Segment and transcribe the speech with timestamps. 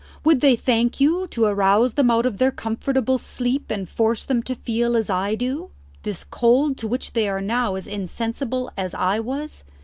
[0.23, 4.41] Would they thank you to arouse them out of their comfortable sleep and force them
[4.41, 5.69] to feel as I do,
[6.01, 9.63] this cold to which they are now as insensible as I was?